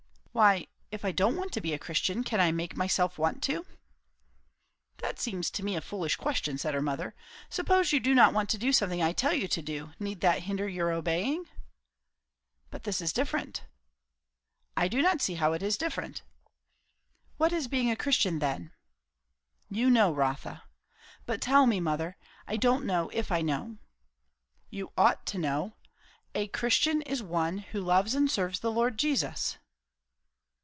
[0.33, 0.67] "Why!
[0.93, 3.65] If I don't want to be a Christian, can I make myself want to?"
[4.99, 7.15] "That seems to me a foolish question," said her mother.
[7.49, 10.43] "Suppose you do not want to do something I tell you to do; need that
[10.43, 11.49] hinder your obeying?"
[12.69, 13.65] "But this is different."
[14.77, 16.21] "I do not see how it is different."
[17.35, 18.71] "What is being a Christian, then?"
[19.69, 20.63] "You know, Rotha."
[21.25, 22.15] "But tell me, mother.
[22.47, 23.79] I don't know if I know."
[24.69, 25.73] "You ought to know.
[26.33, 29.57] A Christian is one who loves and serves the Lord Jesus."